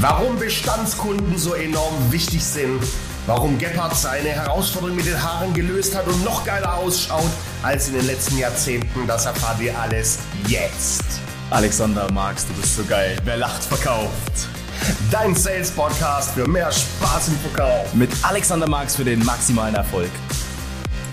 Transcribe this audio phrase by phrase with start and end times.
[0.00, 2.82] Warum Bestandskunden so enorm wichtig sind,
[3.24, 7.30] warum Gebhardt seine Herausforderung mit den Haaren gelöst hat und noch geiler ausschaut
[7.62, 11.02] als in den letzten Jahrzehnten, das erfahrt ihr alles jetzt.
[11.48, 13.16] Alexander Marx, du bist so geil.
[13.24, 14.48] Wer lacht, verkauft.
[15.10, 17.94] Dein Sales Podcast für mehr Spaß im Verkauf.
[17.94, 20.10] Mit Alexander Marx für den maximalen Erfolg.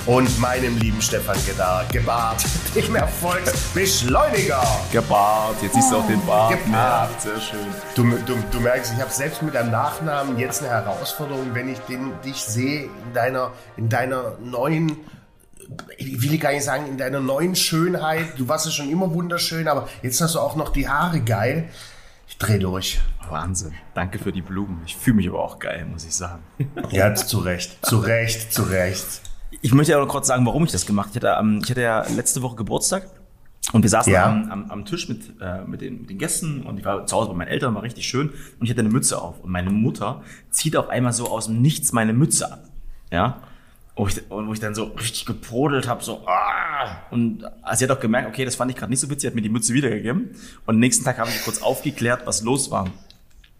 [0.05, 2.43] Und meinem lieben Stefan Gedar, Gebart,
[2.75, 4.61] dem Erfolgsbeschleuniger.
[4.91, 6.61] Gebart, jetzt siehst du auch den Bart.
[6.65, 7.21] Gebart.
[7.21, 7.59] Sehr schön.
[7.95, 11.79] Du, du, du merkst, ich habe selbst mit deinem Nachnamen jetzt eine Herausforderung, wenn ich
[11.79, 14.97] den, dich sehe in deiner, in deiner neuen,
[15.97, 18.37] ich will gar nicht sagen, in deiner neuen Schönheit.
[18.37, 21.69] Du warst ja schon immer wunderschön, aber jetzt hast du auch noch die Haare geil.
[22.27, 22.99] Ich dreh durch.
[23.29, 23.73] Wahnsinn.
[23.93, 24.81] Danke für die Blumen.
[24.85, 26.43] Ich fühle mich aber auch geil, muss ich sagen.
[26.91, 29.21] Ja, zu Recht, zu Recht, zu Recht.
[29.61, 31.19] Ich möchte ja noch kurz sagen, warum ich das gemacht habe.
[31.19, 33.07] Ich hatte, ähm, ich hatte ja letzte Woche Geburtstag
[33.71, 34.25] und wir saßen Ja.
[34.29, 37.15] am, am, am Tisch mit, äh, mit, den, mit den Gästen und ich war zu
[37.15, 39.69] Hause bei meinen Eltern, war richtig schön und ich hatte eine Mütze auf und meine
[39.69, 42.63] Mutter zieht auf einmal so aus dem Nichts meine Mütze ab.
[43.11, 43.37] Ja.
[43.95, 46.97] Wo ich, und wo ich dann so richtig geprodelt habe, so, ah!
[47.11, 47.43] Und
[47.75, 49.49] sie hat auch gemerkt, okay, das fand ich gerade nicht so witzig, hat mir die
[49.49, 50.31] Mütze wiedergegeben.
[50.65, 52.89] Und am nächsten Tag habe ich kurz aufgeklärt, was los war.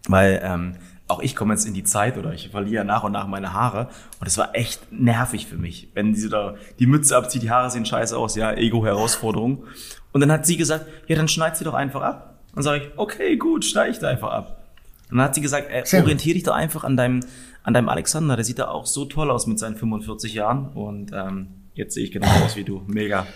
[0.08, 0.74] Weil ähm,
[1.06, 3.88] auch ich komme jetzt in die Zeit oder ich verliere nach und nach meine Haare
[4.20, 7.70] und es war echt nervig für mich, wenn sie da die Mütze abzieht, die Haare
[7.70, 9.64] sehen scheiße aus, ja, Ego-Herausforderung.
[10.12, 12.38] Und dann hat sie gesagt, ja, dann schneid sie doch einfach ab.
[12.54, 14.64] Dann sage ich, okay, gut, schneide ich da einfach ab.
[15.10, 17.20] Und dann hat sie gesagt, äh, orientiere dich doch einfach an deinem,
[17.64, 21.10] an deinem Alexander, der sieht da auch so toll aus mit seinen 45 Jahren und
[21.12, 22.82] ähm, jetzt sehe ich genau aus wie du.
[22.86, 23.26] Mega.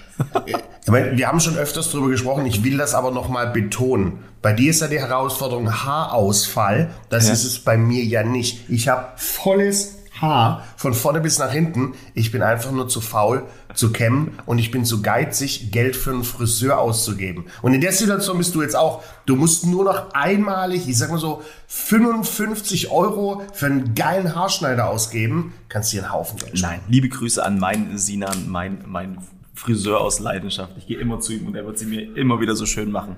[0.87, 4.25] Wir haben schon öfters darüber gesprochen, ich will das aber nochmal betonen.
[4.41, 6.91] Bei dir ist ja die Herausforderung Haarausfall.
[7.11, 7.33] Das Ja.
[7.35, 8.71] ist es bei mir ja nicht.
[8.71, 11.95] Ich habe volles Haar von vorne bis nach hinten.
[12.15, 16.11] Ich bin einfach nur zu faul zu kämmen und ich bin zu geizig, Geld für
[16.11, 17.47] einen Friseur auszugeben.
[17.63, 19.03] Und in der Situation bist du jetzt auch.
[19.27, 24.89] Du musst nur noch einmalig, ich sag mal so, 55 Euro für einen geilen Haarschneider
[24.89, 25.53] ausgeben.
[25.69, 26.81] Kannst dir einen Haufen Geld sparen.
[26.81, 29.19] Nein, liebe Grüße an meinen Sinan, mein, mein
[29.55, 30.73] Friseur aus Leidenschaft.
[30.79, 33.17] Ich gehe immer zu ihm und er wird sie mir immer wieder so schön machen.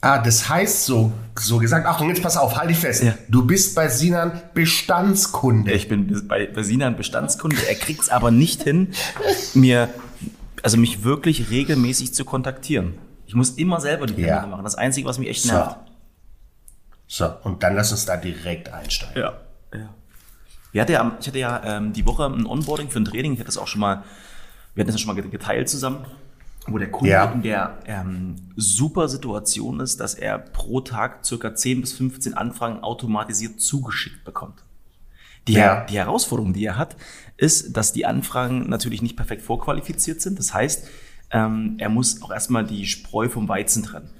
[0.00, 3.02] Ah, das heißt so, so gesagt, Achtung, jetzt pass auf, halt dich fest.
[3.02, 3.14] Ja.
[3.28, 5.72] Du bist bei Sinan Bestandskunde.
[5.72, 7.56] Ich bin bei, bei Sinan Bestandskunde.
[7.68, 8.92] Er kriegt es aber nicht hin,
[9.54, 9.88] mir,
[10.62, 12.94] also mich wirklich regelmäßig zu kontaktieren.
[13.26, 14.46] Ich muss immer selber die Termine Ja.
[14.46, 14.62] machen.
[14.64, 15.52] Das Einzige, was mich echt So.
[15.52, 15.76] nervt.
[17.08, 19.20] So, und dann lass uns da direkt einsteigen.
[19.20, 19.32] Ja.
[19.74, 19.88] ja.
[20.72, 23.32] Wir hatte ja, ich hatte ja ähm, die Woche ein Onboarding für ein Training.
[23.32, 24.04] Ich hatte das auch schon mal,
[24.74, 26.04] wir hatten das schon mal geteilt zusammen,
[26.72, 27.24] wo der Kunde Ja.
[27.32, 32.82] in der ähm, super Situation ist, dass er pro Tag circa 10 bis 15 Anfragen
[32.82, 34.62] automatisiert zugeschickt bekommt.
[35.46, 35.84] Die, Ja.
[35.86, 36.96] die Herausforderung, die er hat,
[37.36, 40.38] ist, dass die Anfragen natürlich nicht perfekt vorqualifiziert sind.
[40.38, 40.86] Das heißt,
[41.30, 44.10] ähm, er muss auch erstmal die Spreu vom Weizen trennen.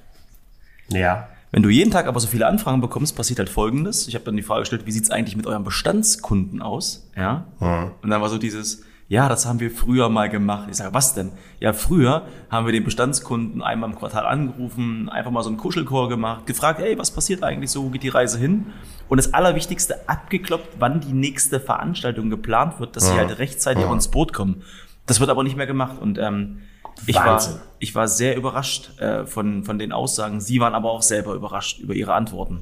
[0.89, 1.29] Ja.
[1.51, 4.07] Wenn du jeden Tag aber so viele Anfragen bekommst, passiert halt Folgendes.
[4.07, 7.09] Ich habe dann die Frage gestellt, wie sieht's eigentlich mit euren Bestandskunden aus?
[7.15, 7.45] Ja.
[7.59, 10.67] Und dann war so dieses, ja, das haben wir früher mal gemacht.
[10.69, 11.31] Ich sage, was denn?
[11.59, 16.09] Ja, früher haben wir den Bestandskunden einmal im Quartal angerufen, einfach mal so einen Kuschelchor
[16.09, 18.67] gemacht, gefragt, ey, was passiert eigentlich so, wo geht die Reise hin?
[19.07, 23.93] Und das Allerwichtigste, abgekloppt, wann die nächste Veranstaltung geplant wird, dass sie halt rechtzeitig auch
[23.93, 24.61] ins Boot kommen.
[25.07, 25.97] Das wird aber nicht mehr gemacht.
[25.99, 26.59] Und ähm,
[27.07, 27.41] ich war,
[27.79, 30.39] ich war sehr überrascht äh, von, von den Aussagen.
[30.39, 32.61] Sie waren aber auch selber überrascht über ihre Antworten.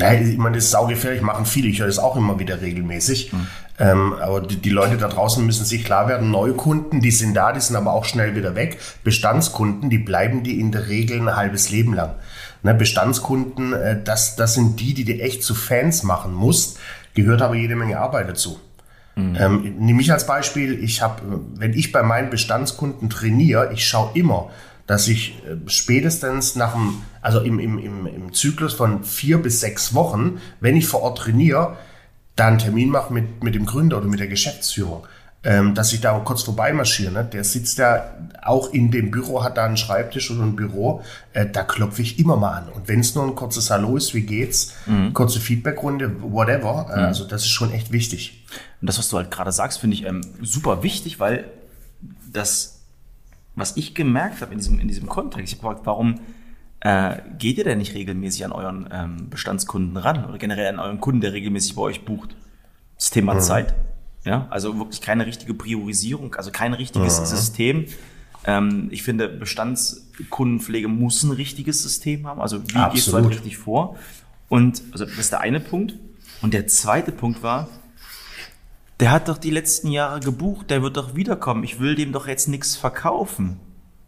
[0.00, 1.68] Ja, ich meine, das ist saugefährlich, machen viele.
[1.68, 3.32] Ich höre das auch immer wieder regelmäßig.
[3.78, 7.52] Ähm, aber die, die Leute da draußen müssen sich klar werden, Neukunden, die sind da,
[7.52, 8.78] die sind aber auch schnell wieder weg.
[9.04, 12.14] Bestandskunden, die bleiben die in der Regel ein halbes Leben lang.
[12.62, 16.78] Ne, Bestandskunden, äh, das, das sind die, die du echt zu Fans machen musst.
[17.14, 18.60] Gehört aber jede Menge Arbeit dazu.
[19.16, 24.10] Ähm, nimm mich als Beispiel, ich habe, wenn ich bei meinen Bestandskunden trainiere, ich schaue
[24.14, 24.50] immer,
[24.90, 29.60] dass ich äh, spätestens nach dem, also im, im, im, im Zyklus von vier bis
[29.60, 31.76] sechs Wochen, wenn ich vor Ort trainiere,
[32.34, 35.06] da einen Termin mache mit, mit dem Gründer oder mit der Geschäftsführung,
[35.44, 37.12] ähm, dass ich da kurz vorbeimarschiere.
[37.12, 37.24] Ne?
[37.24, 41.46] Der sitzt ja auch in dem Büro, hat da einen Schreibtisch oder ein Büro, äh,
[41.46, 42.68] da klopfe ich immer mal an.
[42.70, 44.74] Und wenn es nur ein kurzes Hallo ist, wie geht's,
[45.14, 48.44] kurze Feedbackrunde, whatever, äh, also das ist schon echt wichtig.
[48.80, 51.44] Und das, was du halt gerade sagst, finde ich ähm, super wichtig, weil
[52.32, 52.79] das,
[53.54, 56.20] was ich gemerkt habe in diesem, in diesem Kontext, ich habe gefragt, warum
[56.80, 61.00] äh, geht ihr denn nicht regelmäßig an euren ähm, Bestandskunden ran oder generell an euren
[61.00, 62.34] Kunden, der regelmäßig bei euch bucht?
[62.96, 63.74] Das Thema Zeit.
[64.24, 67.86] Ja, also wirklich keine richtige Priorisierung, also kein richtiges System.
[68.44, 72.40] Ähm, ich finde, Bestandskundenpflege muss ein richtiges System haben.
[72.40, 73.30] Also wie gehst du halt Absolut.
[73.30, 73.96] richtig vor?
[74.48, 75.94] Und also das ist der eine Punkt.
[76.42, 77.68] Und der zweite Punkt war,
[79.00, 81.64] der hat doch die letzten Jahre gebucht, der wird doch wiederkommen.
[81.64, 83.58] Ich will dem doch jetzt nichts verkaufen.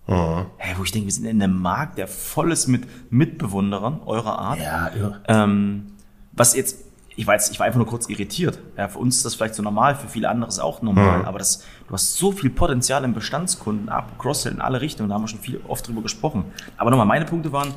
[0.06, 4.38] Hey, wo ich denke, wir sind in einem Markt, der voll ist mit Mitbewunderern eurer
[4.38, 4.58] Art.
[4.58, 5.20] Ja, ja.
[5.28, 5.92] Ähm,
[6.32, 6.84] was jetzt,
[7.16, 8.58] ich weiß, ich war einfach nur kurz irritiert.
[8.76, 11.24] Ja, für uns ist das vielleicht so normal, für viele andere ist es auch normal.
[11.24, 15.14] Aber das, du hast so viel Potenzial im Bestandskunden ab, Cross-Sell in alle Richtungen, da
[15.14, 16.44] haben wir schon viel oft drüber gesprochen.
[16.76, 17.72] Aber nochmal, meine Punkte waren,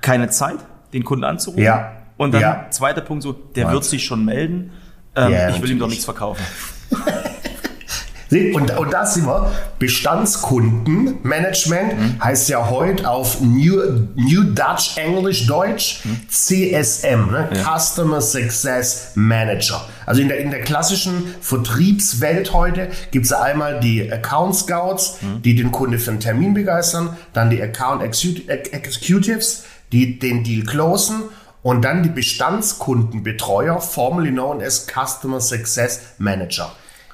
[0.00, 0.58] keine Zeit,
[0.92, 1.62] den Kunden anzurufen.
[1.62, 1.92] Ja.
[2.16, 2.66] Und dann Ja.
[2.70, 3.74] zweiter Punkt so, der Wahnsinn.
[3.74, 4.72] wird sich schon melden.
[5.16, 6.42] Ähm, Ja, ich will ihm doch nichts verkaufen.
[8.54, 9.52] Und, und da sind wir.
[9.78, 13.80] Bestandskundenmanagement heißt ja heute auf New,
[14.16, 17.48] New Dutch English Deutsch CSM, ne?
[17.64, 19.80] Customer Success Manager.
[20.06, 25.54] Also in der, in der klassischen Vertriebswelt heute gibt es einmal die Account Scouts, die
[25.54, 31.22] den Kunde für einen Termin begeistern, dann die Account Execu- Executives, die den Deal closen
[31.66, 36.70] und dann die Bestandskundenbetreuer, formerly known as Customer Success Manager.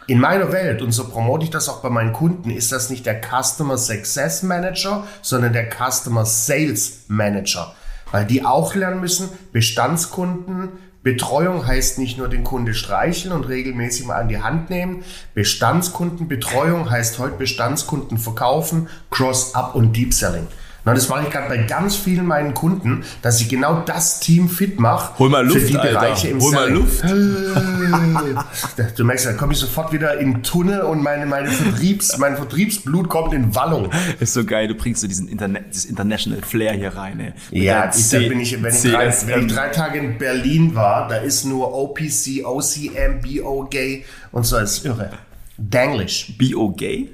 [0.09, 3.07] In meiner Welt, und so promote ich das auch bei meinen Kunden, ist das nicht
[3.07, 7.75] der Customer Success Manager, sondern der Customer Sales Manager.
[8.11, 10.69] Weil die auch lernen müssen, Bestandskunden,
[11.03, 15.03] Betreuung heißt nicht nur den Kunde streicheln und regelmäßig mal an die Hand nehmen.
[15.33, 20.47] Bestandskundenbetreuung heißt heute Bestandskunden verkaufen, Cross-Up und Deep Selling.
[20.85, 24.49] Na, das mache ich gerade bei ganz vielen meinen Kunden, dass ich genau das Team
[24.49, 25.17] fit mache.
[25.19, 26.01] Hol mal Luft, für die Alter.
[26.01, 26.83] Bereiche im Hol mal Selling.
[26.83, 27.05] Luft.
[28.99, 33.09] Du merkst, da komme ich sofort wieder in Tunnel und meine, meine Vertriebs, mein Vertriebsblut
[33.09, 33.91] kommt in Wallung.
[34.19, 37.21] Ist so geil, du bringst so diesen Internet, dieses International Flair hier rein.
[37.21, 37.33] Ey.
[37.51, 40.75] Mit Ja, ich, da bin ich, wenn ich, drei, wenn ich drei Tage in Berlin
[40.75, 43.75] war, da ist nur OPC, OCM, BOG
[44.33, 45.11] und so, das ist irre.
[45.59, 46.35] Danglish.
[46.39, 47.09] BO Gay?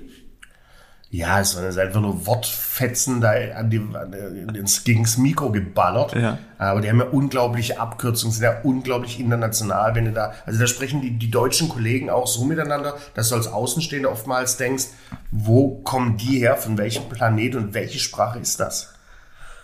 [1.11, 6.15] Ja, es ist einfach nur Wortfetzen da an die, an, ins, gegens Mikro geballert.
[6.15, 6.39] Ja.
[6.59, 10.67] Aber die haben ja unglaubliche Abkürzungen, sind ja unglaublich international, wenn du da, also da
[10.67, 14.89] sprechen die, die deutschen Kollegen auch so miteinander, dass du als Außenstehender oftmals denkst,
[15.31, 18.93] wo kommen die her, von welchem Planet und welche Sprache ist das?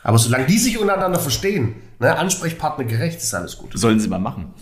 [0.03, 3.73] Aber solange die sich untereinander verstehen, ne, Ansprechpartner gerecht, ist alles gut.
[3.75, 4.55] Sollen sie mal machen.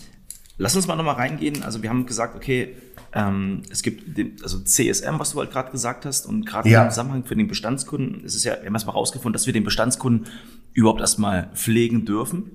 [0.59, 1.63] Lass uns mal nochmal reingehen.
[1.63, 2.77] Also wir haben gesagt, okay,
[3.15, 6.85] ähm, es gibt den, also CSM, was du halt gerade gesagt hast, und gerade Ja.
[6.85, 9.65] im Zusammenhang für den Bestandskunden, es ist ja, wir haben erstmal rausgefunden, dass wir den
[9.65, 10.27] Bestandskunden
[10.73, 12.51] überhaupt erstmal pflegen dürfen.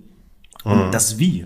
[0.63, 1.45] Und das Wie,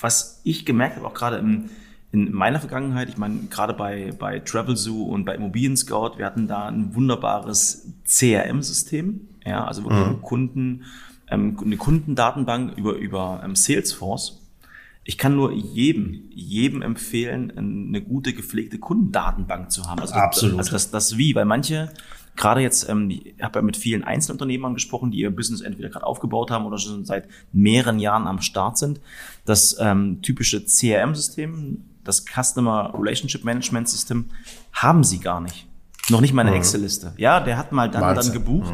[0.00, 1.66] was ich gemerkt habe, auch gerade im,
[2.12, 6.26] in meiner Vergangenheit, ich meine, gerade bei, bei Travel Zoo und bei Immobilien Scout, wir
[6.26, 10.84] hatten da ein wunderbares CRM-System, ja, also wirklich einen Kunden,
[11.28, 14.39] ähm, eine Kundendatenbank über, über ähm, Salesforce.
[15.04, 20.00] Ich kann nur jedem, jedem empfehlen, eine gute gepflegte Kundendatenbank zu haben.
[20.00, 20.58] Also, Absolut.
[20.58, 21.90] Also das, das wie, weil manche,
[22.36, 26.06] gerade jetzt, ähm, ich habe ja mit vielen Einzelunternehmern gesprochen, die ihr Business entweder gerade
[26.06, 29.00] aufgebaut haben oder schon seit mehreren Jahren am Start sind.
[29.46, 34.26] Das ähm, typische CRM-System, das Customer Relationship Management System,
[34.72, 35.66] haben sie gar nicht.
[36.10, 37.14] Noch nicht mal eine Excel-Liste.
[37.16, 38.72] Ja, der hat mal dann, dann gebucht.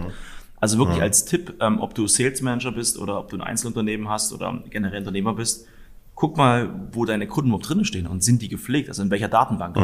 [0.58, 4.08] Also wirklich als Tipp, ähm, ob du Sales Manager bist oder ob du ein Einzelunternehmen
[4.08, 5.66] hast oder generell Unternehmer bist,
[6.16, 9.28] guck mal, wo deine Kunden überhaupt drin stehen und sind die gepflegt, also in welcher
[9.28, 9.76] Datenbank.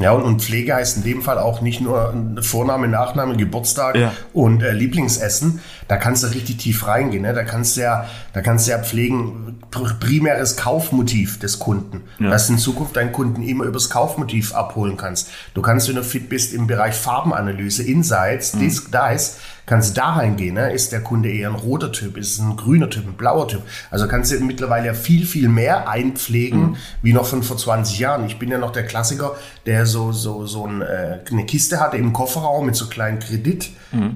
[0.00, 4.12] Ja, und, und Pflege heißt in dem Fall auch nicht nur Vorname, Nachname, Geburtstag Ja.
[4.32, 5.60] und äh, Lieblingsessen.
[5.86, 7.22] Da kannst du richtig tief reingehen.
[7.22, 7.34] Ne?
[7.34, 12.04] Da kannst du ja, da kannst du ja pflegen, pr primäres Kaufmotiv des Kunden.
[12.18, 12.30] Ja.
[12.30, 15.28] Dass du in Zukunft deinen Kunden immer übers Kaufmotiv abholen kannst.
[15.52, 19.36] Du kannst, wenn du fit bist im Bereich Farbenanalyse, Insights, Disc, Dice,
[19.66, 20.54] kannst du da reingehen.
[20.54, 20.72] Ne?
[20.72, 23.62] Ist der Kunde eher ein roter Typ, ist es ein grüner Typ, ein blauer Typ?
[23.90, 28.26] Also kannst du mittlerweile ja viel, viel mehr einpflegen, wie noch von vor 20 Jahren.
[28.26, 31.96] Ich bin ja noch der Klassiker, der so, so, so ein, äh, eine Kiste hatte
[31.96, 33.70] im Kofferraum mit so kleinen Kredit,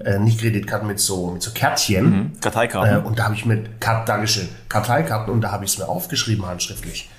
[0.05, 2.33] äh, nicht Kreditkarten, mit so, mit so Kärtchen.
[2.37, 3.05] Äh, Karteikarten.
[3.05, 6.47] und da habe ich mit, Kart, Dankeschön, Karteikarten und da habe ich es mir aufgeschrieben
[6.47, 7.11] handschriftlich.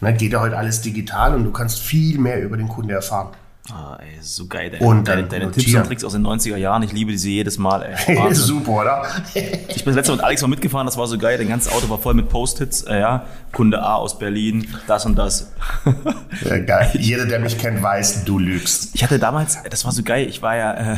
[0.00, 3.28] Ne, geht ja heute alles digital und du kannst viel mehr über den Kunde erfahren.
[3.72, 4.80] Ah, ey, so geil, ey.
[4.80, 5.50] Und deine, deine.
[5.50, 8.16] Tipps und Tricks aus den 90er Jahren, ich liebe diese jedes Mal, ey.
[8.16, 8.44] Wahnsinn.
[8.44, 9.06] Super, oder?
[9.34, 11.36] Ich bin das letzte Mal mit Alex mal mitgefahren, das war so geil.
[11.38, 12.82] Dein ganzes Auto war voll mit Post-its.
[12.82, 15.52] Äh, ja, Kunde A aus Berlin, das und das.
[16.44, 16.90] Ja, geil.
[16.94, 18.90] Jeder, der mich kennt, weiß, du lügst.
[18.94, 20.96] Ich hatte damals, das war so geil, ich war ja, äh,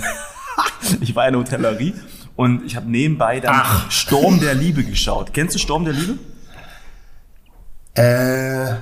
[1.01, 1.95] ich war ja in der Hotellerie
[2.37, 3.91] und ich habe nebenbei dann Ach.
[3.91, 5.33] Sturm der Liebe geschaut.
[5.33, 6.19] Kennst du Sturm der Liebe?
[7.95, 8.75] Äh,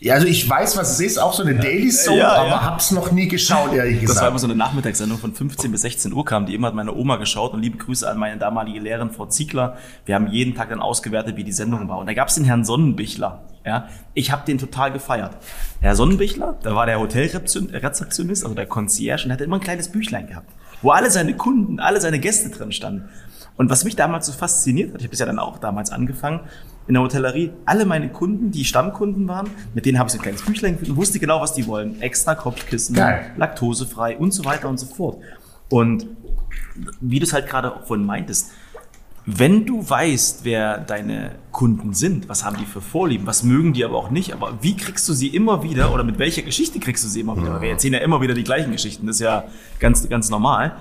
[0.00, 2.62] ja, also ich weiß, was es ist, auch so eine Daily Soap, Ja, aber ja.
[2.64, 4.40] hab's noch nie geschaut, ehrlich Das war immer gesagt.
[4.40, 7.52] so eine Nachmittagssendung von 15 bis 16 Uhr kam, die immer hat meine Oma geschaut
[7.54, 9.76] und liebe Grüße an meine damalige Lehrerin Frau Ziegler.
[10.04, 11.98] Wir haben jeden Tag dann ausgewertet, wie die Sendung war.
[11.98, 13.42] Und da gab's den Herrn Sonnenbichler.
[13.64, 15.36] Ja, ich habe den total gefeiert.
[15.80, 19.88] Herr Sonnenbichler, da war der Hotelrezeptionist, also der Concierge, und der hatte immer ein kleines
[19.90, 20.48] Büchlein gehabt,
[20.82, 23.08] wo alle seine Kunden, alle seine Gäste drin standen.
[23.56, 26.40] Und was mich damals so fasziniert hat, ich habe es ja dann auch damals angefangen,
[26.86, 30.22] in der Hotellerie, alle meine Kunden, die Stammkunden waren, mit denen habe ich so ein
[30.22, 32.00] kleines Büchlein geführt und wusste genau, was die wollen.
[32.00, 33.32] Extra Kopfkissen, Geil.
[33.36, 35.18] laktosefrei und so weiter und so fort.
[35.68, 36.06] Und
[37.00, 38.52] wie du es halt gerade auch vorhin meintest,
[39.28, 43.84] wenn du weißt, wer deine Kunden sind, was haben die für Vorlieben, was mögen die
[43.84, 47.02] aber auch nicht, aber wie kriegst du sie immer wieder oder mit welcher Geschichte kriegst
[47.02, 47.60] du sie immer wieder?
[47.60, 49.44] Wir erzählen ja immer wieder die gleichen Geschichten, das ist ja
[49.80, 50.76] ganz, ganz normal.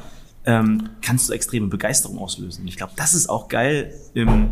[0.45, 2.61] Ähm, kannst du extreme Begeisterung auslösen.
[2.61, 4.51] Und ich glaube, das ist auch geil im,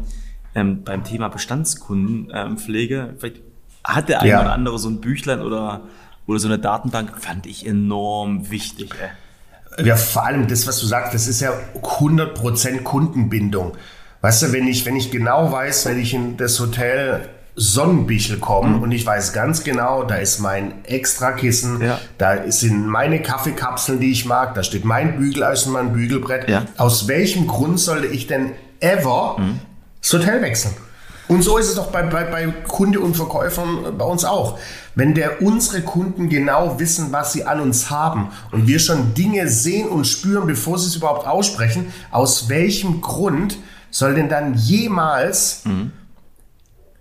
[0.55, 3.15] ähm, beim Thema Bestandskundenpflege.
[3.19, 3.41] Vielleicht
[3.83, 4.41] hat der eine ja.
[4.41, 5.81] oder andere so ein Büchlein oder,
[6.25, 8.95] oder so eine Datenbank, fand ich enorm wichtig.
[8.99, 9.85] Ey.
[9.85, 13.73] Ja, vor allem das, was du sagst, das ist ja 100% Kundenbindung.
[14.21, 18.77] Weißt du, wenn ich, wenn ich genau weiß, wenn ich in das Hotel Sonnenbichel komme
[18.77, 18.83] mhm.
[18.83, 21.99] und ich weiß ganz genau, da ist mein Extrakissen, ja.
[22.17, 26.49] da sind meine Kaffeekapseln, die ich mag, da steht mein Bügeleisen, mein Bügelbrett.
[26.49, 26.65] Ja.
[26.77, 29.59] Aus welchem Grund sollte ich denn ever mhm.
[30.01, 30.73] das Hotel wechseln?
[31.27, 34.59] Und so ist es doch bei, bei, bei Kunde und Verkäufern bei uns auch.
[34.95, 39.47] Wenn der unsere Kunden genau wissen, was sie an uns haben und wir schon Dinge
[39.47, 43.57] sehen und spüren, bevor sie es überhaupt aussprechen, aus welchem Grund
[43.89, 45.91] soll denn dann jemals mhm.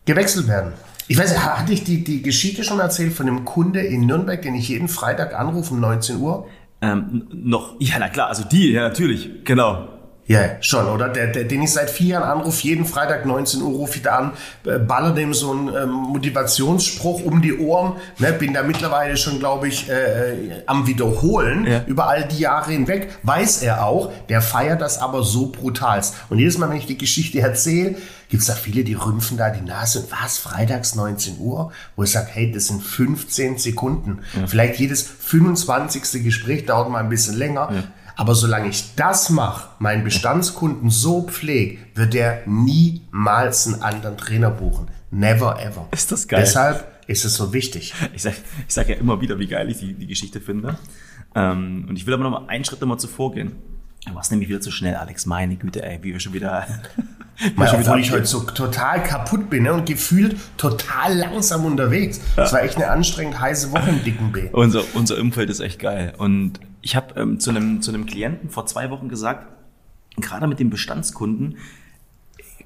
[0.04, 0.72] Gewechselt werden?
[1.08, 4.54] Ich weiß, hatte ich die, die Geschichte schon erzählt von einem Kunde in Nürnberg, den
[4.54, 6.46] ich jeden Freitag anrufe um 19 Uhr?
[6.80, 9.88] Ähm, noch, ja, na klar, also die, ja, natürlich, genau.
[10.32, 11.10] Ja, schon, oder?
[11.10, 14.16] Der, der, den ich seit vier Jahren anrufe, jeden Freitag 19 Uhr rufe ich da
[14.16, 14.32] an,
[14.64, 17.96] äh, baller dem so einen ähm, Motivationsspruch um die Ohren.
[18.18, 18.32] Ne?
[18.32, 21.84] Bin da mittlerweile schon, glaube ich, äh, äh, am Wiederholen ja.
[21.86, 23.10] über all die Jahre hinweg.
[23.22, 26.14] Weiß er auch, der feiert das aber so brutalst.
[26.30, 27.96] Und jedes Mal, wenn ich die Geschichte erzähle,
[28.30, 30.08] gibt es da viele, die rümpfen da die Nase.
[30.22, 30.38] Was?
[30.38, 31.72] Freitags 19 Uhr?
[31.94, 34.20] Wo ich sage, hey, das sind 15 Sekunden.
[34.32, 34.46] Ja.
[34.46, 36.24] Vielleicht jedes 25.
[36.24, 37.68] Gespräch dauert mal ein bisschen länger.
[37.70, 37.82] Ja
[38.16, 44.50] aber solange ich das mache, meinen Bestandskunden so pflege, wird er niemals einen anderen Trainer
[44.50, 44.88] buchen.
[45.10, 45.88] Never ever.
[45.90, 46.40] Ist das geil.
[46.40, 47.94] Deshalb ist es so wichtig.
[48.14, 50.78] Ich sage ich sag ja immer wieder, wie geil ich die, die Geschichte finde.
[51.34, 53.52] Ähm, und ich will aber noch mal einen Schritt nochmal zuvor gehen.
[54.06, 55.26] Du warst nämlich wieder zu schnell, Alex.
[55.26, 56.66] Meine Güte, ey, wie wir schon wieder.
[57.56, 62.20] Weil schon obwohl ich heute so total kaputt bin ne, und gefühlt total langsam unterwegs.
[62.36, 62.52] Es ja.
[62.52, 64.48] war echt eine anstrengend heiße Woche im dicken B.
[64.52, 66.14] Unser, unser Umfeld ist echt geil.
[66.18, 69.46] Und ich habe ähm, zu, einem, zu einem Klienten vor zwei Wochen gesagt,
[70.16, 71.56] gerade mit den Bestandskunden,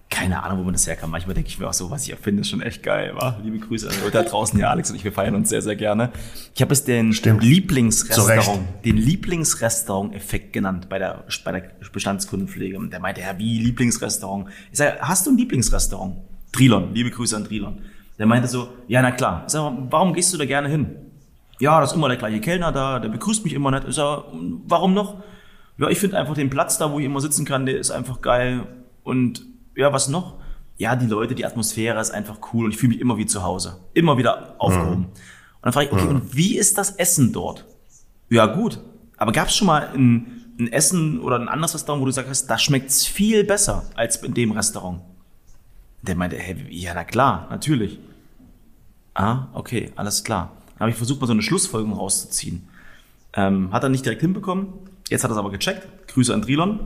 [0.09, 1.11] keine Ahnung, wo man das herkam.
[1.11, 3.13] Manchmal denke ich mir auch so, was ich erfinde, ist schon echt geil.
[3.17, 3.39] Wa?
[3.43, 4.59] Liebe Grüße an die Leute da draußen.
[4.59, 6.13] Ja, Alex und ich, wir feiern uns sehr, sehr gerne.
[6.55, 7.43] Ich habe es den Stimmt.
[7.43, 12.79] Lieblingsrestaurant, den Lieblingsrestaurant-Effekt genannt bei der, bei der Bestandskundenpflege.
[12.79, 14.49] Und der meinte, ja, wie Lieblingsrestaurant?
[14.71, 16.17] Ich sage, hast du ein Lieblingsrestaurant?
[16.53, 17.81] Trilon, liebe Grüße an Trilon.
[18.19, 19.43] Der meinte so, ja, na klar.
[19.47, 20.97] Ich sage, warum gehst du da gerne hin?
[21.59, 23.85] Ja, da ist immer der gleiche Kellner da, der begrüßt mich immer nett.
[23.89, 24.25] Ich sage,
[24.67, 25.23] warum noch?
[25.79, 28.21] Ja, ich finde einfach den Platz da, wo ich immer sitzen kann, der ist einfach
[28.21, 28.67] geil.
[29.05, 29.43] Und
[29.75, 30.37] ja, was noch?
[30.79, 33.43] Ja, die Leute, die Atmosphäre ist einfach cool und ich fühle mich immer wie zu
[33.43, 33.81] Hause.
[33.95, 35.01] Immer wieder aufgehoben.
[35.01, 35.05] Mhm.
[35.05, 36.11] Und dann frage ich, okay, mhm.
[36.11, 37.65] und wie ist das Essen dort?
[38.29, 38.81] Ja, gut.
[39.17, 42.51] Aber gab es schon mal ein, ein, Essen oder ein anderes Restaurant, wo du sagst,
[42.51, 45.01] da schmeckt's viel besser als in dem Restaurant?
[46.03, 47.99] Der meinte, hey, ja, na klar, natürlich.
[49.15, 50.53] Ah, okay, alles klar.
[50.79, 52.69] Habe ich versucht, mal so eine Schlussfolgerung rauszuziehen.
[53.35, 54.69] Ähm, hat er nicht direkt hinbekommen.
[55.09, 55.87] Jetzt hat er es aber gecheckt.
[56.09, 56.81] Grüße an Trilon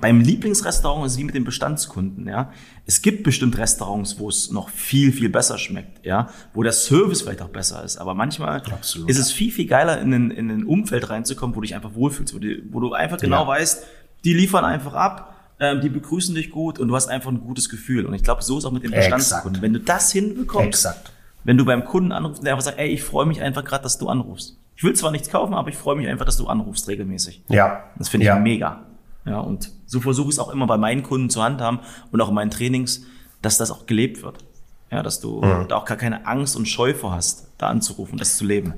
[0.00, 2.52] beim Lieblingsrestaurant ist es wie mit den Bestandskunden, ja.
[2.84, 7.22] Es gibt bestimmt Restaurants, wo es noch viel, viel besser schmeckt, ja, wo der Service
[7.22, 7.96] vielleicht auch besser ist.
[7.96, 9.08] Aber manchmal Absolut.
[9.08, 11.94] ist es viel, viel geiler, in ein, in ein Umfeld reinzukommen, wo du dich einfach
[11.94, 13.48] wohlfühlst, wo, die, wo du einfach genau ja.
[13.48, 13.84] weißt,
[14.24, 17.70] die liefern einfach ab, ähm, die begrüßen dich gut und du hast einfach ein gutes
[17.70, 18.04] Gefühl.
[18.04, 19.54] Und ich glaube, so ist auch mit den Bestandskunden.
[19.54, 19.62] Exakt.
[19.62, 21.12] Wenn du das hinbekommst, Exakt.
[21.44, 23.98] Wenn du beim Kunden anrufst, der einfach sagt, ey, ich freue mich einfach gerade, dass
[23.98, 24.58] du anrufst.
[24.76, 27.42] Ich will zwar nichts kaufen, aber ich freue mich einfach, dass du anrufst regelmäßig.
[27.48, 27.84] Ja.
[27.96, 28.38] Das finde ich ja.
[28.38, 28.82] mega.
[29.24, 31.80] Ja, und so versuche ich es auch immer bei meinen Kunden zu handhaben
[32.10, 33.04] und auch in meinen Trainings,
[33.42, 34.38] dass das auch gelebt wird.
[34.90, 35.68] Ja, dass du mhm.
[35.68, 38.74] da auch gar keine Angst und Scheu vor hast, da anzurufen, das zu leben.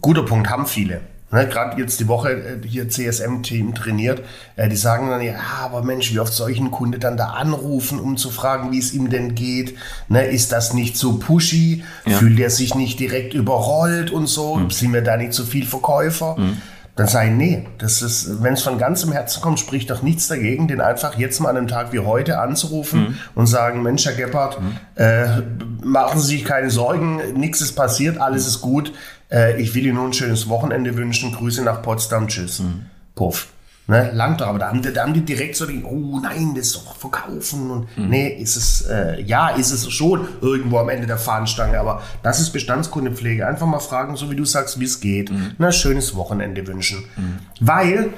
[0.00, 1.00] Guter Punkt, haben viele.
[1.32, 4.22] Ne, Gerade jetzt die Woche äh, hier CSM-Team trainiert,
[4.56, 7.28] äh, die sagen dann, ja, aber Mensch, wie oft soll ich einen Kunde dann da
[7.28, 9.74] anrufen, um zu fragen, wie es ihm denn geht?
[10.08, 11.84] Ne, ist das nicht so pushy?
[12.04, 12.18] Ja.
[12.18, 14.56] Fühlt er sich nicht direkt überrollt und so?
[14.56, 14.70] Mhm.
[14.70, 16.36] Sind wir da nicht zu so viel Verkäufer?
[16.38, 16.58] Mhm.
[16.94, 20.28] Dann sage ich, nee, das ist, wenn es von ganzem Herzen kommt, spricht doch nichts
[20.28, 23.18] dagegen, den einfach jetzt mal an einem Tag wie heute anzurufen mhm.
[23.34, 24.76] und sagen, Mensch, Herr Gebhardt, mhm.
[24.96, 25.40] äh,
[25.82, 28.92] machen Sie sich keine Sorgen, nichts ist passiert, alles ist gut.
[29.30, 31.32] Äh, ich will Ihnen nur ein schönes Wochenende wünschen.
[31.32, 32.58] Grüße nach Potsdam, tschüss.
[32.58, 32.82] Mhm.
[33.14, 33.48] Puff.
[33.88, 36.54] Ne, langt doch, aber da haben, die, da haben die direkt so die, oh nein,
[36.54, 38.08] das ist doch verkaufen und mhm.
[38.10, 42.38] nee, ist es, äh, ja, ist es schon irgendwo am Ende der Fahnenstange, aber das
[42.38, 43.44] ist Bestandskundepflege.
[43.44, 45.32] Einfach mal fragen, so wie du sagst, wie es geht.
[45.32, 45.56] Mhm.
[45.58, 47.04] Na, schönes Wochenende wünschen.
[47.16, 47.38] Mhm.
[47.58, 48.10] Weil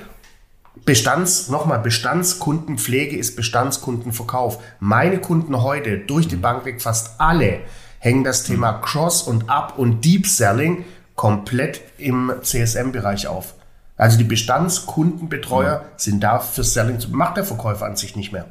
[0.85, 4.59] Bestands, nochmal, Bestandskundenpflege ist Bestandskundenverkauf.
[4.81, 6.43] Meine Kunden heute, durch die mhm.
[6.43, 7.61] Bank weg, fast alle,
[8.01, 8.83] hängen das Thema mhm.
[8.83, 13.55] Cross und Up und Deep Selling komplett im CSM-Bereich auf.
[13.97, 15.85] Also die Bestandskundenbetreuer mhm.
[15.97, 16.99] sind da für Selling.
[17.13, 18.47] Macht der Verkäufer an sich nicht mehr.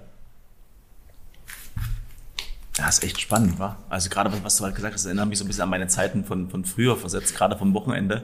[2.76, 3.78] Das ist echt spannend, wa?
[3.90, 6.24] Also gerade was du halt gesagt hast, erinnert mich so ein bisschen an meine Zeiten
[6.24, 8.24] von, von früher versetzt, gerade vom Wochenende.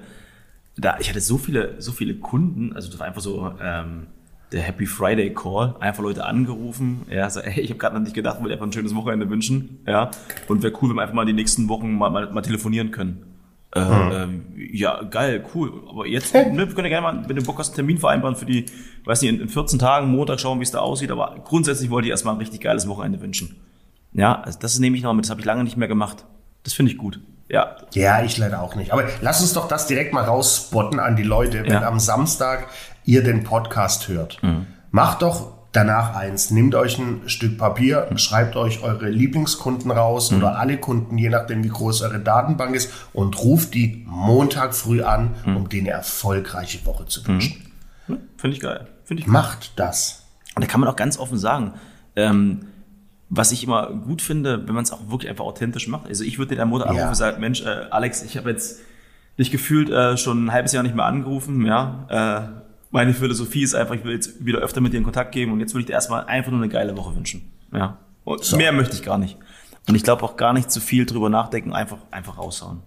[0.75, 4.07] Da, ich hatte so viele, so viele Kunden, also das war einfach so ähm,
[4.51, 8.15] der Happy Friday Call, einfach Leute angerufen, ja, so, ey, ich habe gerade noch nicht
[8.15, 10.09] gedacht, wollte einfach ein schönes Wochenende wünschen, ja,
[10.47, 13.28] und wäre cool, wenn wir einfach mal die nächsten Wochen mal, mal, mal telefonieren können.
[13.75, 14.11] Äh, mhm.
[14.11, 15.83] ähm, ja, geil, cool.
[15.87, 18.35] Aber jetzt, ne, wir können ja gerne mal, wenn du Bock hast, einen Termin vereinbaren
[18.35, 18.65] für die,
[19.05, 21.11] weiß nicht, in, in 14 Tagen, Montag schauen, wie es da aussieht.
[21.11, 23.61] Aber grundsätzlich wollte ich erstmal ein richtig geiles Wochenende wünschen.
[24.13, 26.25] Ja, also das nehme ich noch mit, das habe ich lange nicht mehr gemacht.
[26.63, 27.19] Das finde ich gut.
[27.47, 27.77] Ja.
[27.93, 28.91] Ja, ich leider auch nicht.
[28.91, 31.87] Aber lass uns doch das direkt mal rausspotten an die Leute, wenn ja.
[31.87, 32.67] am Samstag
[33.05, 34.41] ihr den Podcast hört.
[34.41, 34.67] Mhm.
[34.91, 36.51] Macht doch danach eins.
[36.51, 40.37] Nehmt euch ein Stück Papier, schreibt euch eure Lieblingskunden raus mhm.
[40.37, 45.01] oder alle Kunden, je nachdem wie groß eure Datenbank ist und ruft die Montag früh
[45.01, 45.57] an, mhm.
[45.57, 47.71] um denen eine erfolgreiche Woche zu wünschen.
[48.07, 48.17] Mhm.
[48.37, 48.87] Finde ich geil.
[49.03, 50.23] Find ich Macht das.
[50.55, 51.73] Und da kann man auch ganz offen sagen,
[52.15, 52.65] ähm,
[53.29, 56.07] was ich immer gut finde, wenn man es auch wirklich einfach authentisch macht.
[56.07, 57.09] Also ich würde dir deine Mutter anrufen ja.
[57.09, 58.79] und sagen, Mensch, äh, Alex, ich habe jetzt
[59.37, 62.07] dich gefühlt äh, schon ein halbes Jahr nicht mehr angerufen, ja.
[62.09, 65.51] Äh, meine Philosophie ist einfach, ich will jetzt wieder öfter mit dir in Kontakt geben
[65.51, 67.51] und jetzt will ich dir erstmal einfach nur eine geile Woche wünschen.
[67.73, 67.97] Ja.
[68.23, 68.57] Und so.
[68.57, 69.37] mehr möchte ich gar nicht.
[69.87, 72.81] Und ich glaube auch gar nicht zu viel drüber nachdenken, einfach, einfach raushauen.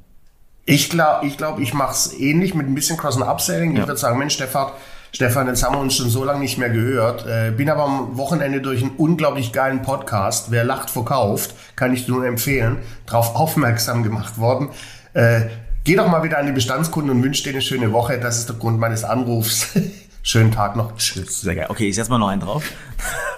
[0.64, 3.74] Ich glaube, ich, glaub, ich mache es ähnlich mit ein bisschen Cross- und Upselling.
[3.74, 3.82] Ja.
[3.82, 4.70] Ich würde sagen, Mensch, Stefan,
[5.12, 7.26] Stefan, jetzt haben wir uns schon so lange nicht mehr gehört.
[7.26, 12.06] Äh, bin aber am Wochenende durch einen unglaublich geilen Podcast, Wer lacht, verkauft, kann ich
[12.06, 14.70] dir nur empfehlen, darauf aufmerksam gemacht worden.
[15.14, 15.48] Äh,
[15.84, 18.20] Geh doch mal wieder an die Bestandskunden und wünsche dir eine schöne Woche.
[18.20, 19.76] Das ist der Grund meines Anrufs.
[20.22, 20.96] Schönen Tag noch.
[20.96, 21.40] Tschüss.
[21.40, 21.66] Sehr geil.
[21.68, 22.64] Okay, ich setze mal noch einen drauf.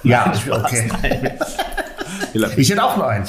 [0.03, 0.91] Ja, okay.
[2.57, 3.25] Ich hätte auch noch einen.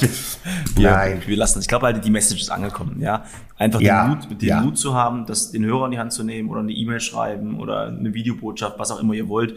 [0.76, 1.22] Wir, Nein.
[1.26, 1.60] Wir lassen.
[1.60, 3.00] Ich glaube halt, die Message ist angekommen.
[3.00, 3.24] Ja,
[3.56, 4.04] einfach ja.
[4.04, 4.62] den, Mut, den ja.
[4.62, 7.60] Mut zu haben, das den Hörer in die Hand zu nehmen oder eine E-Mail schreiben
[7.60, 9.56] oder eine Videobotschaft, was auch immer ihr wollt.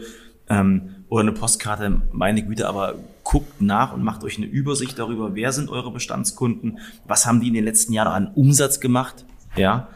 [0.49, 5.35] Ähm, oder eine Postkarte, meine Güte, aber guckt nach und macht euch eine Übersicht darüber,
[5.35, 9.25] wer sind eure Bestandskunden, was haben die in den letzten Jahren an Umsatz gemacht,
[9.59, 9.87] ja,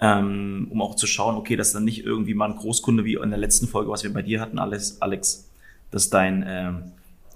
[0.00, 3.30] ähm, um auch zu schauen, okay, dass dann nicht irgendwie mal ein Großkunde wie in
[3.30, 5.48] der letzten Folge, was wir bei dir hatten, Alex, Alex
[5.90, 6.72] dass dein, äh,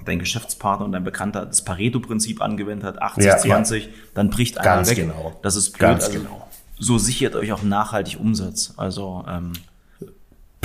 [0.05, 3.91] dein Geschäftspartner und dein Bekannter das Pareto-Prinzip angewendet hat, 80, ja, 20, ja.
[4.15, 4.97] dann bricht einer Ganz weg.
[4.97, 5.39] Genau.
[5.43, 5.81] Das ist blöd.
[5.81, 6.49] Ganz also, genau.
[6.79, 8.75] So sichert euch auch nachhaltig Umsatz.
[8.77, 9.53] Also ähm,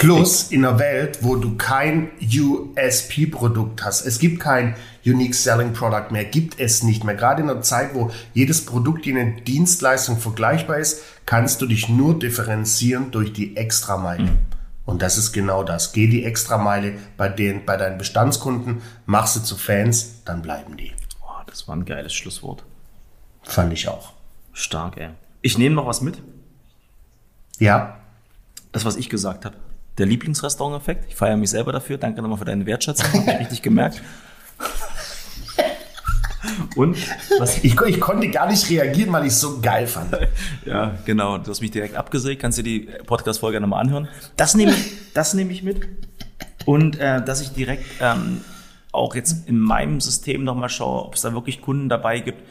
[0.06, 4.06] Plus in einer Welt, wo du kein USP-Produkt hast.
[4.06, 7.16] Es gibt kein Unique Selling Product mehr, gibt es nicht mehr.
[7.16, 11.90] Gerade in einer Zeit, wo jedes Produkt in eine Dienstleistung vergleichbar ist, kannst du dich
[11.90, 14.24] nur differenzieren durch die Extrameile.
[14.24, 14.38] Mhm.
[14.86, 15.92] Und das ist genau das.
[15.92, 20.92] Geh die Extrameile bei, den, bei deinen Bestandskunden, mach sie zu Fans, dann bleiben die.
[21.24, 22.64] Oh, das war ein geiles Schlusswort.
[23.42, 24.14] Fand ich auch.
[24.54, 25.10] Stark, ey.
[25.42, 26.22] Ich nehme noch was mit.
[27.58, 27.98] Ja.
[28.72, 29.56] Das, was ich gesagt habe
[29.98, 31.06] der Lieblingsrestaurant-Effekt.
[31.10, 31.98] Ich feiere mich selber dafür.
[31.98, 33.12] Danke nochmal für deine Wertschätzung.
[33.14, 34.02] Habe ich richtig gemerkt.
[36.76, 36.98] Und
[37.40, 40.16] was ich, ich, konnte gar nicht reagieren, weil ich es so geil fand.
[40.66, 41.38] Ja, genau.
[41.38, 42.42] Du hast mich direkt abgesägt.
[42.42, 44.08] Kannst dir die Podcast-Folge nochmal anhören.
[44.36, 45.88] Das nehme ich, das nehme ich mit.
[46.66, 48.42] Und äh, dass ich direkt ähm,
[48.92, 52.42] auch jetzt in meinem System nochmal schaue, ob es da wirklich Kunden dabei gibt,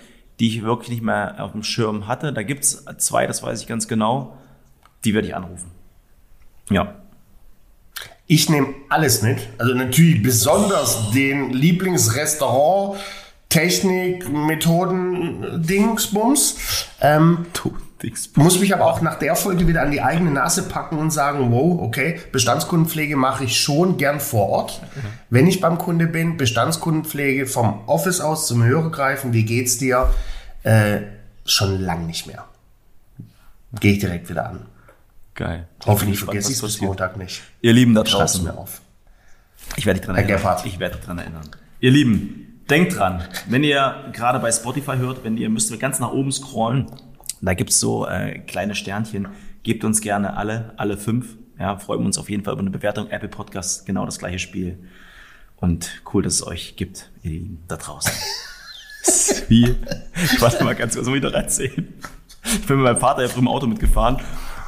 [0.40, 2.32] die ich wirklich nicht mehr auf dem Schirm hatte.
[2.32, 4.36] Da gibt es zwei, das weiß ich ganz genau.
[5.04, 5.70] Die werde ich anrufen.
[6.70, 6.94] Ja.
[8.26, 9.38] Ich nehme alles mit.
[9.58, 12.98] Also natürlich besonders den Lieblingsrestaurant,
[13.50, 16.56] Technik, Methoden, Dingsbums.
[17.00, 17.46] Ähm,
[18.34, 21.52] muss mich aber auch nach der Folge wieder an die eigene Nase packen und sagen,
[21.52, 24.82] wow, okay, Bestandskundenpflege mache ich schon gern vor Ort.
[25.30, 30.10] Wenn ich beim Kunde bin, Bestandskundenpflege vom Office aus zum Hörer greifen, wie geht's dir?
[30.62, 31.02] Äh,
[31.44, 32.44] schon lang nicht mehr.
[33.80, 34.66] Gehe ich direkt wieder an.
[35.34, 35.68] Geil.
[35.84, 37.42] Hoffentlich vergesse ich es bis Montag nicht.
[37.60, 38.44] Ihr Lieben da draußen.
[38.44, 38.80] mir auf.
[39.76, 40.36] Ich werde dich dran erinnern.
[40.36, 40.66] Gerhard.
[40.66, 41.50] Ich werde dran erinnern.
[41.80, 46.12] Ihr Lieben, denkt dran, wenn ihr gerade bei Spotify hört, wenn ihr müsst ganz nach
[46.12, 46.86] oben scrollen,
[47.40, 49.28] da gibt's so äh, kleine Sternchen.
[49.64, 51.36] Gebt uns gerne alle, alle fünf.
[51.58, 53.10] Ja, freuen wir uns auf jeden Fall über eine Bewertung.
[53.10, 54.78] Apple Podcast, genau das gleiche Spiel.
[55.56, 58.12] Und cool, dass es euch gibt, ihr Lieben, da draußen.
[59.48, 59.74] Wie?
[60.38, 61.92] Warte mal ganz kurz, soll ich noch erzählen?
[62.44, 64.18] Ich bin mit meinem Vater ja früher im Auto mitgefahren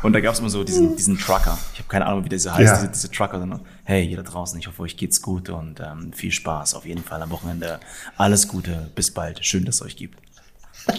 [0.03, 1.59] und da gab es immer so diesen, diesen Trucker.
[1.73, 2.77] Ich habe keine Ahnung, wie der so heißt, ja.
[2.77, 3.39] diese, diese Trucker.
[3.39, 6.85] Sondern, hey, ihr da draußen, ich hoffe, euch geht's gut und ähm, viel Spaß auf
[6.87, 7.81] jeden Fall am Wochenende.
[8.17, 9.45] Alles Gute, bis bald.
[9.45, 10.19] Schön, dass es euch gibt.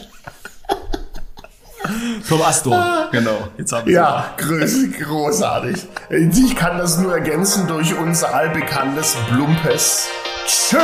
[2.27, 3.47] Tom Astor, genau.
[3.57, 5.85] Jetzt haben ja, groß, großartig.
[6.09, 10.07] Ich kann das nur ergänzen durch unser allbekanntes Blumpes.
[10.45, 10.77] Tschö!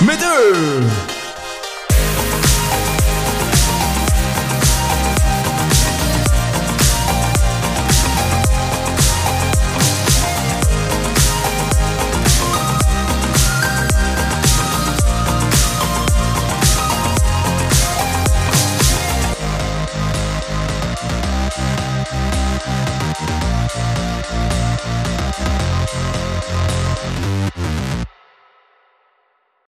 [0.00, 0.18] Mit